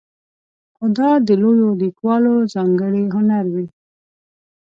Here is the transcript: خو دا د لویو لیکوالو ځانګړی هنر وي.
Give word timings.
خو 0.75 0.85
دا 0.97 1.09
د 1.27 1.29
لویو 1.41 1.69
لیکوالو 1.81 2.33
ځانګړی 2.53 3.03
هنر 3.13 3.45
وي. 3.53 3.67